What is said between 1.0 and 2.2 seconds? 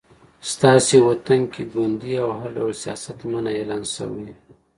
وطن کې ګوندي